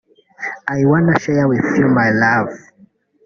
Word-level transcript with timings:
I 0.75 0.83
wanna 0.83 1.19
share 1.19 1.47
with 1.47 1.61
you 1.77 1.87
my 1.87 2.09
love 2.09 2.49